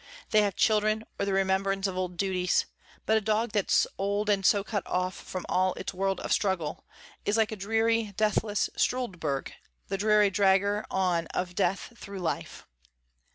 They 0.31 0.41
have 0.41 0.55
children 0.55 1.03
or 1.19 1.27
the 1.27 1.33
remembrance 1.33 1.85
of 1.85 1.95
old 1.95 2.17
duties, 2.17 2.65
but 3.05 3.17
a 3.17 3.21
dog 3.21 3.51
that's 3.51 3.85
old 3.99 4.31
and 4.31 4.43
so 4.43 4.63
cut 4.63 4.81
off 4.87 5.13
from 5.13 5.45
all 5.47 5.75
its 5.75 5.93
world 5.93 6.19
of 6.21 6.33
struggle, 6.33 6.85
is 7.23 7.37
like 7.37 7.51
a 7.51 7.55
dreary, 7.55 8.11
deathless 8.17 8.67
Struldbrug, 8.75 9.51
the 9.89 9.99
dreary 9.99 10.31
dragger 10.31 10.85
on 10.89 11.27
of 11.27 11.53
death 11.53 11.93
through 11.99 12.17
life. 12.17 12.65